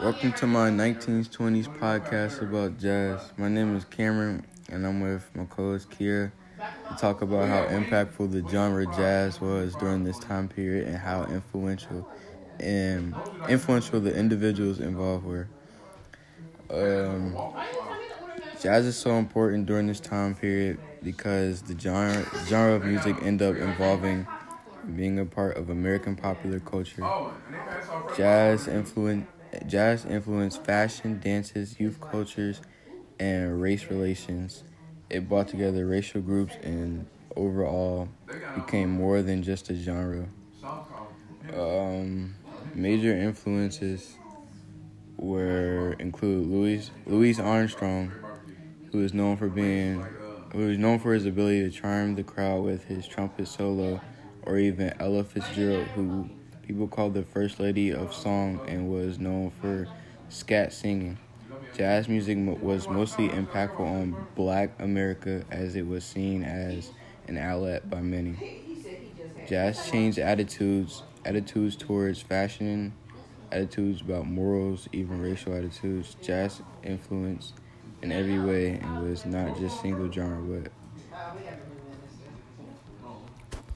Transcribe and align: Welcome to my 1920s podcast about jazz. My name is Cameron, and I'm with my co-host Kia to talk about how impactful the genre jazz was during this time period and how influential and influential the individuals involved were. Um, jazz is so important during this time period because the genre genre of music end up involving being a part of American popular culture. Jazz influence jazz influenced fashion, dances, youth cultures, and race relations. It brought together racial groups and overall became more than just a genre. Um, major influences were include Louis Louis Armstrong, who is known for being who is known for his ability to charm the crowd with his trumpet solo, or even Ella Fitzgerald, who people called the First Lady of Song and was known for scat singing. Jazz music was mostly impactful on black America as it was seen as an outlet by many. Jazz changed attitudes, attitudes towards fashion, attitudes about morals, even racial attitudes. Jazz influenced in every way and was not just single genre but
Welcome 0.00 0.32
to 0.34 0.46
my 0.46 0.70
1920s 0.70 1.68
podcast 1.68 2.40
about 2.40 2.78
jazz. 2.78 3.32
My 3.36 3.48
name 3.48 3.76
is 3.76 3.84
Cameron, 3.84 4.46
and 4.68 4.86
I'm 4.86 5.00
with 5.00 5.28
my 5.34 5.44
co-host 5.44 5.90
Kia 5.90 6.32
to 6.88 6.96
talk 6.96 7.22
about 7.22 7.48
how 7.48 7.64
impactful 7.66 8.30
the 8.30 8.46
genre 8.48 8.86
jazz 8.86 9.40
was 9.40 9.74
during 9.76 10.04
this 10.04 10.18
time 10.18 10.48
period 10.48 10.86
and 10.88 10.96
how 10.96 11.24
influential 11.24 12.06
and 12.60 13.14
influential 13.48 14.00
the 14.00 14.16
individuals 14.16 14.78
involved 14.80 15.24
were. 15.24 15.48
Um, 16.70 17.34
jazz 18.60 18.86
is 18.86 18.96
so 18.96 19.12
important 19.12 19.66
during 19.66 19.86
this 19.86 20.00
time 20.00 20.34
period 20.34 20.78
because 21.02 21.62
the 21.62 21.78
genre 21.78 22.24
genre 22.46 22.74
of 22.74 22.84
music 22.84 23.16
end 23.22 23.42
up 23.42 23.56
involving 23.56 24.26
being 24.96 25.18
a 25.18 25.24
part 25.24 25.56
of 25.56 25.70
American 25.70 26.16
popular 26.16 26.60
culture. 26.60 27.06
Jazz 28.16 28.68
influence 28.68 29.26
jazz 29.66 30.04
influenced 30.04 30.64
fashion, 30.64 31.18
dances, 31.18 31.78
youth 31.80 32.00
cultures, 32.00 32.60
and 33.18 33.60
race 33.60 33.90
relations. 33.90 34.64
It 35.10 35.28
brought 35.28 35.48
together 35.48 35.86
racial 35.86 36.20
groups 36.20 36.56
and 36.62 37.06
overall 37.36 38.08
became 38.54 38.90
more 38.90 39.22
than 39.22 39.42
just 39.42 39.70
a 39.70 39.74
genre. 39.74 40.26
Um, 41.52 42.34
major 42.74 43.16
influences 43.16 44.16
were 45.16 45.96
include 45.98 46.46
Louis 46.46 46.90
Louis 47.06 47.38
Armstrong, 47.40 48.12
who 48.92 49.02
is 49.02 49.14
known 49.14 49.36
for 49.36 49.48
being 49.48 50.06
who 50.52 50.68
is 50.70 50.78
known 50.78 50.98
for 50.98 51.12
his 51.12 51.26
ability 51.26 51.62
to 51.62 51.70
charm 51.70 52.14
the 52.14 52.22
crowd 52.22 52.64
with 52.64 52.84
his 52.84 53.06
trumpet 53.06 53.48
solo, 53.48 54.00
or 54.42 54.58
even 54.58 54.94
Ella 54.98 55.24
Fitzgerald, 55.24 55.88
who 55.88 56.30
people 56.68 56.86
called 56.86 57.14
the 57.14 57.22
First 57.22 57.58
Lady 57.58 57.90
of 57.90 58.14
Song 58.14 58.60
and 58.68 58.90
was 58.90 59.18
known 59.18 59.50
for 59.50 59.88
scat 60.28 60.70
singing. 60.70 61.16
Jazz 61.74 62.08
music 62.08 62.36
was 62.60 62.86
mostly 62.90 63.30
impactful 63.30 63.80
on 63.80 64.26
black 64.36 64.72
America 64.78 65.44
as 65.50 65.76
it 65.76 65.86
was 65.86 66.04
seen 66.04 66.42
as 66.42 66.90
an 67.26 67.38
outlet 67.38 67.88
by 67.88 68.02
many. 68.02 68.36
Jazz 69.48 69.90
changed 69.90 70.18
attitudes, 70.18 71.02
attitudes 71.24 71.74
towards 71.74 72.20
fashion, 72.20 72.92
attitudes 73.50 74.02
about 74.02 74.26
morals, 74.26 74.88
even 74.92 75.22
racial 75.22 75.54
attitudes. 75.54 76.16
Jazz 76.20 76.60
influenced 76.82 77.54
in 78.02 78.12
every 78.12 78.38
way 78.38 78.72
and 78.72 79.08
was 79.08 79.24
not 79.24 79.56
just 79.58 79.80
single 79.80 80.12
genre 80.12 80.60
but 80.60 80.70